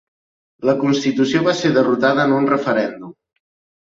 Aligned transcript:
La 0.69 0.73
constitució 0.83 1.43
va 1.49 1.55
ser 1.59 1.73
derrotada 1.75 2.25
en 2.31 2.35
un 2.41 2.49
referèndum. 2.55 3.13